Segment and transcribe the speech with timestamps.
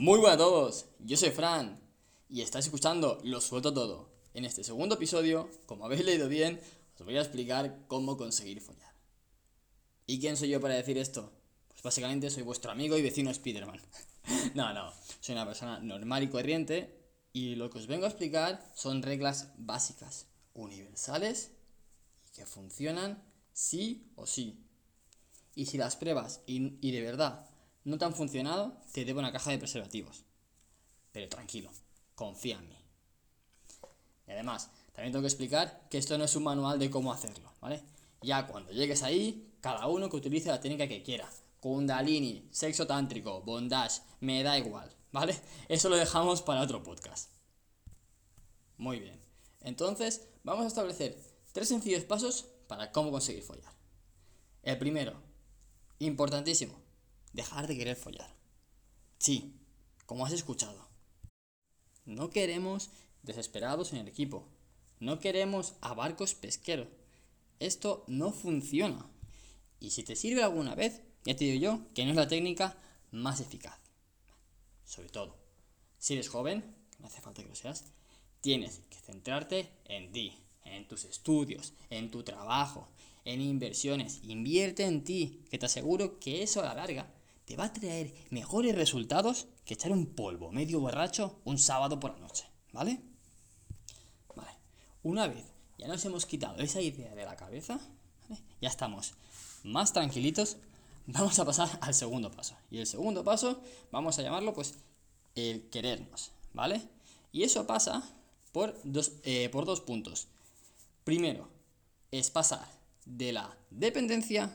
[0.00, 1.80] Muy buenas a todos, yo soy Fran
[2.28, 4.08] y estás escuchando Lo Suelto Todo.
[4.32, 6.60] En este segundo episodio, como habéis leído bien,
[6.96, 8.94] os voy a explicar cómo conseguir follar.
[10.06, 11.32] ¿Y quién soy yo para decir esto?
[11.66, 13.80] Pues básicamente soy vuestro amigo y vecino Spiderman.
[14.54, 16.96] no, no, soy una persona normal y corriente
[17.32, 21.50] y lo que os vengo a explicar son reglas básicas, universales
[22.24, 23.20] y que funcionan
[23.52, 24.64] sí o sí.
[25.56, 27.47] Y si las pruebas y, y de verdad
[27.88, 30.24] no te han funcionado, te debo una caja de preservativos.
[31.10, 31.70] Pero tranquilo,
[32.14, 32.76] confía en mí.
[34.26, 37.50] Y además, también tengo que explicar que esto no es un manual de cómo hacerlo,
[37.60, 37.82] ¿vale?
[38.20, 41.28] Ya cuando llegues ahí, cada uno que utilice la técnica que quiera.
[41.60, 45.40] Kundalini, sexo tántrico, bondage, me da igual, ¿vale?
[45.68, 47.30] Eso lo dejamos para otro podcast.
[48.76, 49.18] Muy bien.
[49.62, 51.18] Entonces, vamos a establecer
[51.52, 53.72] tres sencillos pasos para cómo conseguir follar.
[54.62, 55.14] El primero,
[55.98, 56.74] importantísimo,
[57.32, 58.34] dejar de querer follar.
[59.18, 59.54] Sí,
[60.06, 60.88] como has escuchado.
[62.04, 62.90] No queremos
[63.22, 64.48] desesperados en el equipo.
[65.00, 66.88] No queremos a barcos pesqueros.
[67.60, 69.06] Esto no funciona.
[69.80, 72.76] Y si te sirve alguna vez, ya te digo yo que no es la técnica
[73.10, 73.78] más eficaz.
[74.84, 75.36] Sobre todo,
[75.98, 76.64] si eres joven,
[76.98, 77.84] no hace falta que lo seas,
[78.40, 82.88] tienes que centrarte en ti, en tus estudios, en tu trabajo,
[83.24, 84.20] en inversiones.
[84.22, 87.12] Invierte en ti, que te aseguro que eso a la larga
[87.48, 92.12] te va a traer mejores resultados que echar un polvo medio borracho un sábado por
[92.12, 93.00] la noche, ¿vale?
[94.36, 94.50] Vale,
[95.02, 95.46] una vez
[95.78, 97.80] ya nos hemos quitado esa idea de la cabeza,
[98.60, 99.14] ya estamos
[99.62, 100.58] más tranquilitos,
[101.06, 102.54] vamos a pasar al segundo paso.
[102.70, 104.74] Y el segundo paso, vamos a llamarlo pues
[105.34, 106.82] el querernos, ¿vale?
[107.32, 108.06] Y eso pasa
[108.52, 110.28] por dos, eh, por dos puntos.
[111.02, 111.48] Primero,
[112.10, 112.68] es pasar
[113.06, 114.54] de la dependencia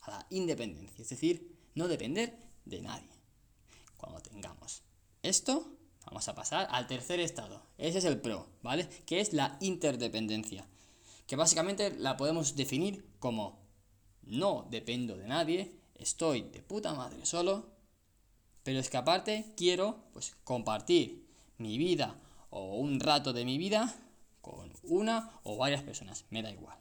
[0.00, 3.10] a la independencia, es decir, no depender de nadie.
[3.96, 4.82] Cuando tengamos
[5.22, 7.62] esto, vamos a pasar al tercer estado.
[7.78, 8.88] Ese es el pro, ¿vale?
[9.06, 10.66] Que es la interdependencia.
[11.26, 13.62] Que básicamente la podemos definir como
[14.22, 17.70] no dependo de nadie, estoy de puta madre solo,
[18.62, 21.26] pero es que aparte quiero pues compartir
[21.58, 22.16] mi vida
[22.50, 23.94] o un rato de mi vida
[24.40, 26.78] con una o varias personas, me da igual.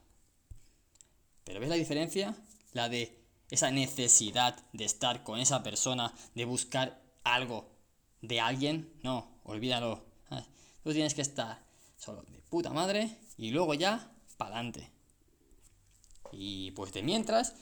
[1.43, 2.35] Pero ¿ves la diferencia?
[2.73, 3.20] La de
[3.51, 7.69] esa necesidad de estar con esa persona, de buscar algo
[8.21, 10.05] de alguien, no, olvídalo.
[10.29, 10.45] Ah,
[10.83, 11.63] tú tienes que estar
[11.97, 14.89] solo de puta madre y luego ya para adelante.
[16.31, 17.55] Y pues de mientras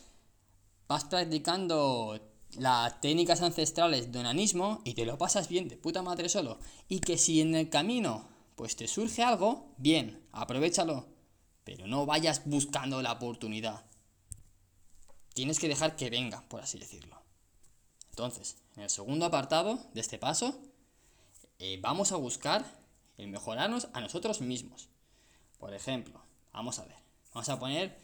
[0.88, 2.20] vas practicando
[2.58, 6.60] las técnicas ancestrales de onanismo y te lo pasas bien de puta madre solo.
[6.88, 11.08] Y que si en el camino pues te surge algo, bien, aprovechalo.
[11.64, 13.89] Pero no vayas buscando la oportunidad
[15.40, 17.18] tienes que dejar que venga, por así decirlo.
[18.10, 20.62] Entonces, en el segundo apartado de este paso,
[21.60, 22.66] eh, vamos a buscar
[23.18, 24.90] el mejorarnos a nosotros mismos.
[25.58, 26.98] Por ejemplo, vamos a ver,
[27.34, 27.98] vamos a poner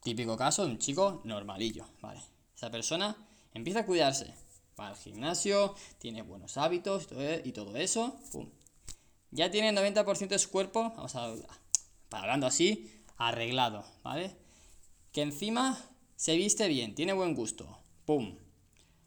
[0.00, 2.22] típico caso de un chico normalillo, ¿vale?
[2.54, 3.16] Esa persona
[3.52, 4.32] empieza a cuidarse,
[4.78, 7.08] va al gimnasio, tiene buenos hábitos
[7.42, 8.48] y todo eso, pum.
[9.32, 11.34] Ya tiene el 90% de su cuerpo, vamos a,
[12.12, 14.39] hablando así, arreglado, ¿vale?
[15.12, 15.78] Que encima
[16.16, 17.78] se viste bien, tiene buen gusto.
[18.04, 18.36] ¡Pum!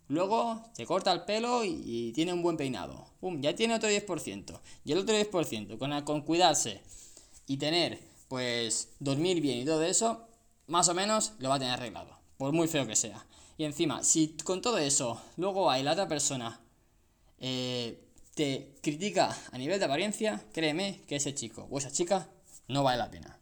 [0.07, 3.07] Luego se corta el pelo y, tiene un buen peinado.
[3.19, 3.41] ¡Pum!
[3.41, 4.59] Ya tiene otro 10%.
[4.83, 6.81] Y el otro 10%, con, con cuidarse
[7.47, 10.27] y tener, pues, dormir bien y todo eso,
[10.67, 12.17] más o menos lo va a tener arreglado.
[12.37, 13.25] Por muy feo que sea.
[13.57, 16.59] Y encima, si con todo eso, luego hay la otra persona
[17.39, 18.03] eh,
[18.35, 22.29] te critica a nivel de apariencia, créeme que ese chico o esa chica
[22.67, 23.39] no vale la pena.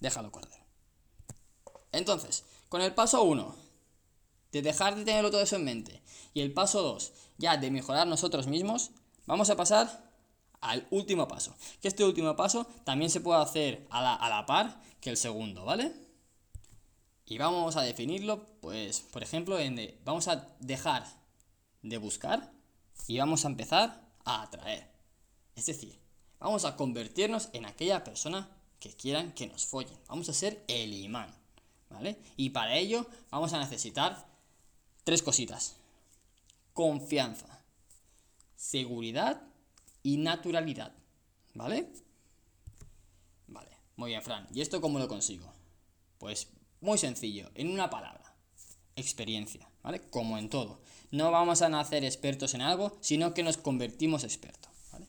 [0.00, 0.63] Déjalo correr.
[1.96, 3.54] Entonces, con el paso 1,
[4.52, 8.06] de dejar de tenerlo todo eso en mente, y el paso 2, ya de mejorar
[8.06, 8.90] nosotros mismos,
[9.26, 10.10] vamos a pasar
[10.60, 11.54] al último paso.
[11.80, 15.16] Que este último paso también se puede hacer a la, a la par que el
[15.16, 15.92] segundo, ¿vale?
[17.26, 21.06] Y vamos a definirlo, pues, por ejemplo, en vamos a dejar
[21.82, 22.52] de buscar
[23.06, 24.90] y vamos a empezar a atraer.
[25.54, 25.98] Es decir,
[26.38, 28.48] vamos a convertirnos en aquella persona
[28.78, 29.98] que quieran que nos follen.
[30.08, 31.34] Vamos a ser el imán.
[32.36, 34.26] Y para ello vamos a necesitar
[35.04, 35.76] tres cositas.
[36.72, 37.62] Confianza,
[38.56, 39.42] seguridad
[40.02, 40.92] y naturalidad,
[41.54, 41.88] ¿vale?
[43.46, 44.48] Vale, muy bien, Fran.
[44.52, 45.52] ¿Y esto cómo lo consigo?
[46.18, 46.48] Pues
[46.80, 48.34] muy sencillo, en una palabra.
[48.96, 50.00] Experiencia, ¿vale?
[50.10, 50.80] Como en todo.
[51.10, 55.06] No vamos a nacer expertos en algo, sino que nos convertimos expertos, ¿vale?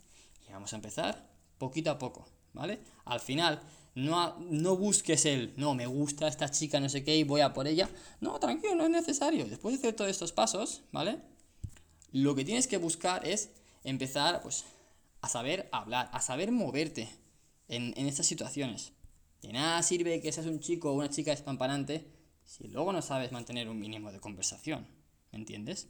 [0.47, 1.27] Y vamos a empezar
[1.57, 2.79] poquito a poco, ¿vale?
[3.05, 3.61] Al final
[3.95, 7.53] no, no busques el, no, me gusta esta chica, no sé qué, y voy a
[7.53, 7.89] por ella.
[8.19, 9.45] No, tranquilo, no es necesario.
[9.45, 11.19] Después de hacer todos estos pasos, ¿vale?
[12.11, 13.49] lo que tienes que buscar es
[13.83, 14.63] empezar pues,
[15.19, 17.09] a saber hablar, a saber moverte
[17.67, 18.93] en, en estas situaciones.
[19.41, 22.05] De nada sirve que seas un chico o una chica espampanante
[22.45, 24.87] si luego no sabes mantener un mínimo de conversación.
[25.33, 25.89] ¿Me entiendes?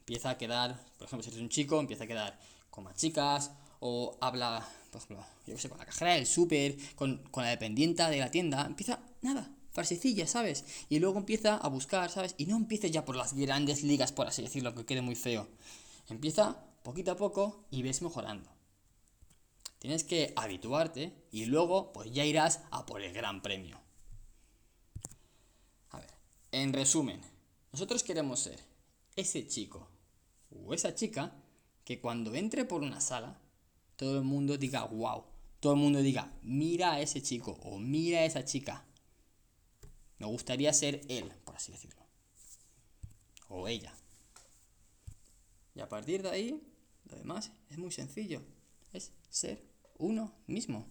[0.00, 2.38] Empieza a quedar, por ejemplo, si eres un chico, empieza a quedar
[2.68, 3.52] con más chicas
[3.88, 7.50] o habla, por ejemplo, yo qué sé, con la cajera del súper, con, con la
[7.50, 8.66] dependienta de la tienda.
[8.66, 10.64] Empieza, nada, farsecilla, ¿sabes?
[10.88, 12.34] Y luego empieza a buscar, ¿sabes?
[12.36, 15.46] Y no empieces ya por las grandes ligas, por así decirlo, que quede muy feo.
[16.08, 18.50] Empieza poquito a poco y ves mejorando.
[19.78, 23.80] Tienes que habituarte y luego pues ya irás a por el gran premio.
[25.90, 26.10] A ver,
[26.50, 27.20] en resumen,
[27.70, 28.58] nosotros queremos ser
[29.14, 29.88] ese chico
[30.50, 31.36] o esa chica
[31.84, 33.38] que cuando entre por una sala,
[33.96, 35.24] todo el mundo diga wow,
[35.60, 38.84] todo el mundo diga mira a ese chico o mira a esa chica.
[40.18, 42.02] Me gustaría ser él, por así decirlo.
[43.48, 43.94] O ella.
[45.74, 46.62] Y a partir de ahí,
[47.04, 48.42] lo demás es muy sencillo.
[48.92, 49.62] Es ser
[49.98, 50.86] uno mismo.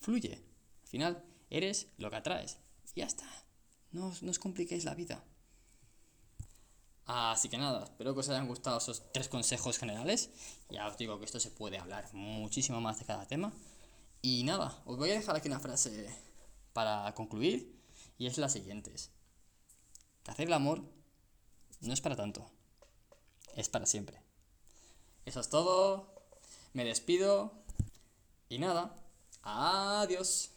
[0.00, 0.34] Fluye.
[0.34, 2.58] Al final, eres lo que atraes.
[2.94, 3.26] Y ya está.
[3.92, 5.24] No, no os compliquéis la vida.
[7.08, 10.28] Así que nada, espero que os hayan gustado esos tres consejos generales.
[10.68, 13.50] Ya os digo que esto se puede hablar muchísimo más de cada tema.
[14.20, 16.14] Y nada, os voy a dejar aquí una frase
[16.74, 17.74] para concluir.
[18.18, 18.94] Y es la siguiente.
[20.26, 20.82] hacer el amor
[21.80, 22.50] no es para tanto.
[23.56, 24.20] Es para siempre.
[25.24, 26.12] Eso es todo.
[26.74, 27.54] Me despido.
[28.50, 28.94] Y nada.
[29.42, 30.50] Adiós.